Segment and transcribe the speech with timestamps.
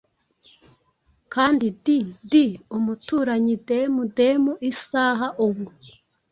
[1.33, 2.45] Kandi di-di
[2.77, 5.65] umuturanyi dem dem isaha ubu